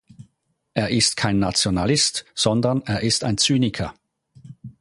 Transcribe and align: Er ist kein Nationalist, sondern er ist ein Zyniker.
Er 0.73 0.89
ist 0.89 1.15
kein 1.15 1.37
Nationalist, 1.37 2.25
sondern 2.33 2.81
er 2.87 3.01
ist 3.03 3.23
ein 3.23 3.37
Zyniker. 3.37 3.93